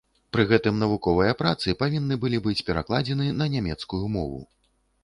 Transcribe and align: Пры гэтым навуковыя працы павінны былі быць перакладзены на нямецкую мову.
Пры 0.35 0.45
гэтым 0.51 0.79
навуковыя 0.83 1.35
працы 1.43 1.75
павінны 1.83 2.19
былі 2.27 2.43
быць 2.49 2.57
перакладзены 2.71 3.33
на 3.45 3.51
нямецкую 3.59 4.05
мову. 4.19 4.47